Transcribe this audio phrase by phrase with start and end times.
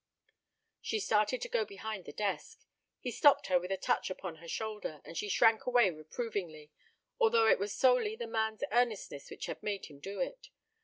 [0.81, 2.65] She started to go behind the desk.
[2.99, 6.71] He stopped her with a touch upon her shoulder, and she shrank away reprovingly,
[7.19, 10.49] although it was solely the man's earnestness that had made him do it.